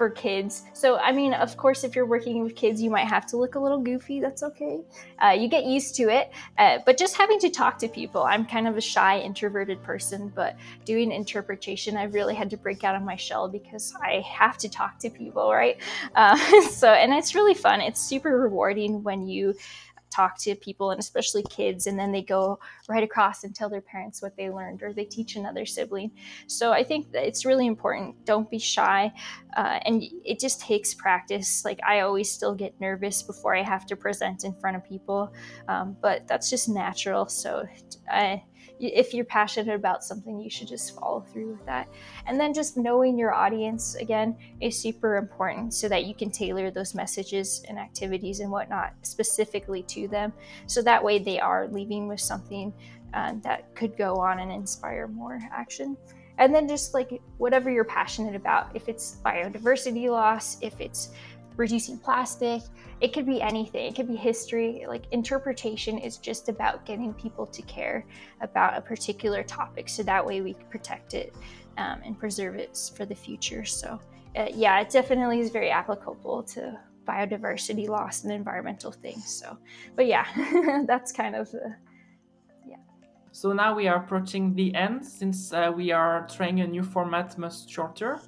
for 0.00 0.08
kids. 0.08 0.62
So, 0.72 0.96
I 0.96 1.12
mean, 1.12 1.34
of 1.34 1.58
course, 1.58 1.84
if 1.84 1.94
you're 1.94 2.06
working 2.06 2.42
with 2.42 2.56
kids, 2.56 2.80
you 2.80 2.88
might 2.88 3.06
have 3.06 3.26
to 3.26 3.36
look 3.36 3.54
a 3.54 3.58
little 3.58 3.78
goofy. 3.78 4.18
That's 4.18 4.42
okay. 4.42 4.80
Uh, 5.22 5.32
you 5.32 5.46
get 5.46 5.66
used 5.66 5.94
to 5.96 6.04
it. 6.04 6.32
Uh, 6.56 6.78
but 6.86 6.96
just 6.96 7.18
having 7.18 7.38
to 7.40 7.50
talk 7.50 7.76
to 7.80 7.86
people, 7.86 8.22
I'm 8.22 8.46
kind 8.46 8.66
of 8.66 8.78
a 8.78 8.80
shy, 8.80 9.20
introverted 9.20 9.82
person, 9.82 10.32
but 10.34 10.56
doing 10.86 11.12
interpretation, 11.12 11.98
I 11.98 12.04
really 12.04 12.34
had 12.34 12.48
to 12.48 12.56
break 12.56 12.82
out 12.82 12.96
of 12.96 13.02
my 13.02 13.14
shell 13.14 13.46
because 13.46 13.92
I 14.02 14.24
have 14.26 14.56
to 14.64 14.70
talk 14.70 14.98
to 15.00 15.10
people, 15.10 15.52
right? 15.52 15.76
Uh, 16.14 16.34
so, 16.70 16.88
and 16.88 17.12
it's 17.12 17.34
really 17.34 17.52
fun. 17.52 17.82
It's 17.82 18.00
super 18.00 18.40
rewarding 18.40 19.02
when 19.02 19.28
you 19.28 19.54
talk 20.10 20.38
to 20.38 20.54
people 20.56 20.90
and 20.90 21.00
especially 21.00 21.42
kids 21.50 21.86
and 21.86 21.98
then 21.98 22.12
they 22.12 22.22
go 22.22 22.58
right 22.88 23.02
across 23.02 23.44
and 23.44 23.54
tell 23.54 23.68
their 23.68 23.80
parents 23.80 24.22
what 24.22 24.36
they 24.36 24.50
learned 24.50 24.82
or 24.82 24.92
they 24.92 25.04
teach 25.04 25.36
another 25.36 25.64
sibling. 25.64 26.10
So 26.46 26.72
i 26.72 26.82
think 26.82 27.12
that 27.12 27.26
it's 27.26 27.44
really 27.44 27.66
important. 27.66 28.24
Don't 28.24 28.50
be 28.50 28.58
shy 28.58 29.12
uh, 29.56 29.78
and 29.84 30.02
it 30.24 30.38
just 30.38 30.60
takes 30.60 30.94
practice. 30.94 31.64
Like 31.64 31.80
i 31.86 32.00
always 32.00 32.30
still 32.30 32.54
get 32.54 32.80
nervous 32.80 33.22
before 33.22 33.54
i 33.54 33.62
have 33.62 33.86
to 33.86 33.96
present 33.96 34.44
in 34.44 34.52
front 34.54 34.76
of 34.76 34.84
people 34.84 35.32
um, 35.68 35.96
but 36.00 36.26
that's 36.26 36.50
just 36.50 36.68
natural. 36.68 37.28
So 37.28 37.66
i 38.10 38.42
if 38.80 39.12
you're 39.12 39.24
passionate 39.24 39.74
about 39.74 40.02
something, 40.02 40.40
you 40.40 40.50
should 40.50 40.68
just 40.68 40.98
follow 40.98 41.20
through 41.20 41.52
with 41.52 41.66
that. 41.66 41.88
And 42.26 42.40
then 42.40 42.54
just 42.54 42.76
knowing 42.76 43.18
your 43.18 43.32
audience 43.32 43.94
again 43.96 44.36
is 44.60 44.76
super 44.78 45.16
important 45.16 45.74
so 45.74 45.88
that 45.88 46.06
you 46.06 46.14
can 46.14 46.30
tailor 46.30 46.70
those 46.70 46.94
messages 46.94 47.62
and 47.68 47.78
activities 47.78 48.40
and 48.40 48.50
whatnot 48.50 48.94
specifically 49.02 49.82
to 49.84 50.08
them. 50.08 50.32
So 50.66 50.82
that 50.82 51.02
way 51.04 51.18
they 51.18 51.38
are 51.38 51.68
leaving 51.68 52.08
with 52.08 52.20
something 52.20 52.72
uh, 53.12 53.34
that 53.42 53.74
could 53.74 53.96
go 53.96 54.16
on 54.16 54.40
and 54.40 54.50
inspire 54.50 55.06
more 55.08 55.38
action. 55.52 55.96
And 56.38 56.54
then 56.54 56.66
just 56.66 56.94
like 56.94 57.20
whatever 57.36 57.70
you're 57.70 57.84
passionate 57.84 58.34
about, 58.34 58.70
if 58.74 58.88
it's 58.88 59.18
biodiversity 59.22 60.08
loss, 60.08 60.56
if 60.62 60.80
it's 60.80 61.10
reducing 61.60 61.98
plastic. 61.98 62.62
It 63.00 63.12
could 63.12 63.26
be 63.26 63.40
anything. 63.40 63.86
It 63.86 63.94
could 63.94 64.08
be 64.08 64.16
history. 64.16 64.84
Like 64.88 65.04
interpretation 65.12 65.98
is 65.98 66.16
just 66.16 66.48
about 66.48 66.84
getting 66.86 67.12
people 67.14 67.46
to 67.46 67.62
care 67.62 68.06
about 68.40 68.76
a 68.76 68.80
particular 68.80 69.42
topic, 69.44 69.88
so 69.88 70.02
that 70.02 70.24
way 70.26 70.40
we 70.40 70.54
protect 70.70 71.14
it 71.14 71.34
um, 71.76 72.00
and 72.04 72.18
preserve 72.18 72.54
it 72.56 72.76
for 72.96 73.04
the 73.04 73.14
future. 73.14 73.64
So, 73.64 74.00
uh, 74.36 74.46
yeah, 74.52 74.80
it 74.80 74.90
definitely 74.90 75.40
is 75.40 75.50
very 75.50 75.70
applicable 75.70 76.42
to 76.54 76.80
biodiversity 77.06 77.88
loss 77.88 78.24
and 78.24 78.32
environmental 78.32 78.90
things. 78.90 79.30
So, 79.40 79.58
but 79.96 80.06
yeah, 80.06 80.26
that's 80.86 81.12
kind 81.12 81.36
of 81.36 81.54
yeah. 82.66 82.76
So 83.32 83.52
now 83.52 83.74
we 83.74 83.86
are 83.86 83.96
approaching 83.96 84.54
the 84.54 84.74
end 84.74 85.06
since 85.06 85.52
uh, 85.52 85.70
we 85.74 85.92
are 85.92 86.26
trying 86.34 86.60
a 86.60 86.66
new 86.66 86.82
format 86.82 87.36
much 87.36 87.68
shorter 87.68 88.20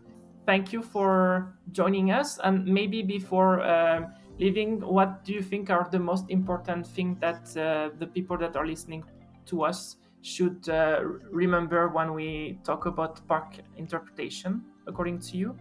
thank 0.46 0.72
you 0.72 0.82
for 0.82 1.56
joining 1.72 2.10
us. 2.10 2.38
And 2.42 2.64
maybe 2.64 3.02
before 3.02 3.60
uh, 3.60 4.08
leaving, 4.38 4.80
what 4.80 5.24
do 5.24 5.32
you 5.32 5.42
think 5.42 5.70
are 5.70 5.88
the 5.90 5.98
most 5.98 6.30
important 6.30 6.86
things 6.86 7.18
that 7.20 7.56
uh, 7.56 7.90
the 7.98 8.06
people 8.06 8.36
that 8.38 8.56
are 8.56 8.66
listening 8.66 9.04
to 9.46 9.64
us 9.64 9.96
should 10.22 10.68
uh, 10.68 11.00
remember 11.30 11.88
when 11.88 12.14
we 12.14 12.58
talk 12.64 12.86
about 12.86 13.26
park 13.26 13.56
interpretation, 13.76 14.62
according 14.86 15.18
to 15.18 15.36
you? 15.36 15.56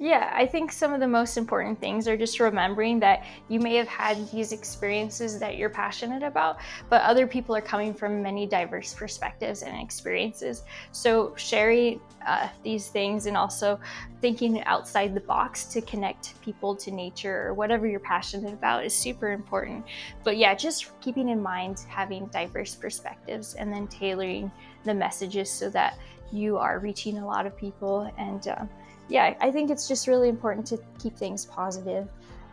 Yeah, 0.00 0.30
I 0.32 0.46
think 0.46 0.70
some 0.70 0.94
of 0.94 1.00
the 1.00 1.08
most 1.08 1.36
important 1.36 1.80
things 1.80 2.06
are 2.06 2.16
just 2.16 2.38
remembering 2.38 3.00
that 3.00 3.24
you 3.48 3.58
may 3.58 3.74
have 3.74 3.88
had 3.88 4.30
these 4.30 4.52
experiences 4.52 5.40
that 5.40 5.56
you're 5.56 5.70
passionate 5.70 6.22
about, 6.22 6.58
but 6.88 7.02
other 7.02 7.26
people 7.26 7.56
are 7.56 7.60
coming 7.60 7.92
from 7.92 8.22
many 8.22 8.46
diverse 8.46 8.94
perspectives 8.94 9.62
and 9.62 9.76
experiences. 9.76 10.62
So, 10.92 11.34
sharing 11.34 12.00
uh, 12.24 12.48
these 12.62 12.86
things 12.86 13.26
and 13.26 13.36
also 13.36 13.80
thinking 14.20 14.62
outside 14.64 15.14
the 15.16 15.20
box 15.20 15.64
to 15.64 15.80
connect 15.80 16.40
people 16.42 16.76
to 16.76 16.92
nature 16.92 17.48
or 17.48 17.54
whatever 17.54 17.84
you're 17.84 17.98
passionate 17.98 18.52
about 18.52 18.84
is 18.84 18.94
super 18.94 19.32
important. 19.32 19.84
But 20.22 20.36
yeah, 20.36 20.54
just 20.54 20.92
keeping 21.00 21.28
in 21.28 21.42
mind 21.42 21.84
having 21.88 22.26
diverse 22.26 22.76
perspectives 22.76 23.54
and 23.54 23.72
then 23.72 23.88
tailoring 23.88 24.52
the 24.84 24.94
messages 24.94 25.50
so 25.50 25.70
that 25.70 25.98
you 26.30 26.56
are 26.56 26.78
reaching 26.78 27.18
a 27.18 27.26
lot 27.26 27.46
of 27.46 27.56
people 27.56 28.12
and 28.18 28.46
uh, 28.46 28.64
yeah, 29.08 29.34
I 29.40 29.50
think 29.50 29.70
it's 29.70 29.88
just 29.88 30.06
really 30.06 30.28
important 30.28 30.66
to 30.68 30.78
keep 30.98 31.16
things 31.16 31.44
positive 31.44 32.08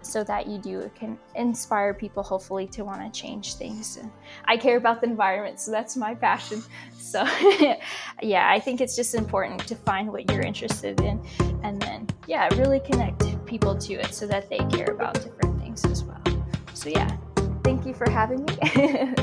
so 0.05 0.24
that 0.24 0.47
you 0.47 0.57
do 0.59 0.79
it 0.79 0.93
can 0.93 1.17
inspire 1.33 1.93
people 1.93 2.21
hopefully 2.21 2.67
to 2.67 2.83
want 2.83 3.01
to 3.01 3.19
change 3.19 3.55
things. 3.55 4.00
I 4.45 4.55
care 4.55 4.77
about 4.77 5.01
the 5.01 5.07
environment, 5.07 5.59
so 5.59 5.71
that's 5.71 5.97
my 5.97 6.15
passion. 6.15 6.63
So 6.97 7.24
yeah, 8.21 8.51
I 8.51 8.59
think 8.59 8.81
it's 8.81 8.95
just 8.95 9.15
important 9.15 9.65
to 9.67 9.75
find 9.75 10.12
what 10.12 10.29
you're 10.29 10.41
interested 10.41 11.00
in 11.00 11.21
and 11.63 11.81
then 11.81 12.07
yeah, 12.27 12.50
really 12.55 12.81
connect 12.81 13.45
people 13.45 13.77
to 13.77 13.93
it 13.93 14.13
so 14.13 14.27
that 14.27 14.50
they 14.50 14.57
care 14.75 14.91
about 14.91 15.13
different 15.13 15.62
things 15.62 15.85
as 15.85 16.03
well. 16.03 16.21
So 16.74 16.89
yeah, 16.89 17.15
thank 17.63 17.85
you 17.85 17.93
for 17.93 18.09
having 18.09 18.43
me. 18.43 18.57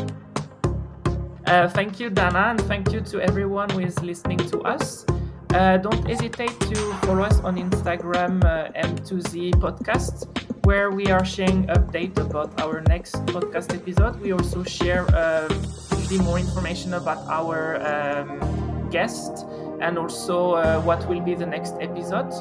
uh, 1.46 1.68
thank 1.68 2.00
you, 2.00 2.08
Dana, 2.08 2.46
and 2.50 2.60
thank 2.62 2.92
you 2.92 3.02
to 3.02 3.20
everyone 3.20 3.68
who 3.70 3.80
is 3.80 4.00
listening 4.00 4.38
to 4.38 4.60
us. 4.60 5.04
Uh, 5.52 5.76
don't 5.76 6.08
hesitate 6.08 6.58
to 6.60 6.76
follow 7.04 7.22
us 7.22 7.40
on 7.40 7.56
Instagram, 7.56 8.42
uh, 8.42 8.72
M2Z 8.72 9.52
Podcast, 9.60 10.24
where 10.64 10.90
we 10.90 11.08
are 11.08 11.26
sharing 11.26 11.66
update 11.66 12.16
about 12.18 12.58
our 12.58 12.80
next 12.88 13.16
podcast 13.26 13.74
episode. 13.74 14.18
We 14.20 14.32
also 14.32 14.64
share 14.64 15.04
uh, 15.14 15.52
usually 15.98 16.24
more 16.24 16.38
information 16.38 16.94
about 16.94 17.28
our 17.28 17.76
um, 17.84 18.88
guest 18.88 19.44
and 19.80 19.98
also 19.98 20.52
uh, 20.54 20.80
what 20.80 21.06
will 21.06 21.20
be 21.20 21.34
the 21.34 21.46
next 21.46 21.74
episode. 21.80 22.32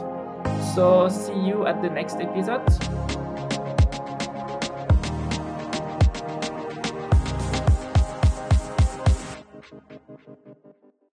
So 0.74 1.10
see 1.10 1.36
you 1.36 1.68
at 1.68 1.82
the 1.82 1.90
next 1.90 2.16
episode. 2.22 2.64